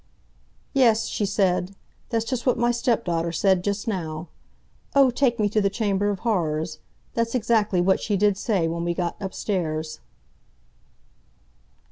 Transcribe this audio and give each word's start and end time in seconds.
"Yes," 0.73 1.05
she 1.05 1.27
said; 1.27 1.75
"that's 2.09 2.25
just 2.25 2.43
what 2.47 2.57
my 2.57 2.71
stepdaughter 2.71 3.31
said 3.31 3.63
just 3.63 3.87
now. 3.87 4.29
'Oh, 4.95 5.11
take 5.11 5.39
me 5.39 5.47
to 5.49 5.61
the 5.61 5.69
Chamber 5.69 6.09
of 6.09 6.21
Horrors'—that's 6.21 7.35
exactly 7.35 7.81
what 7.81 7.99
she 7.99 8.17
did 8.17 8.35
say 8.35 8.67
when 8.67 8.83
we 8.83 8.95
got 8.95 9.15
upstairs." 9.19 9.99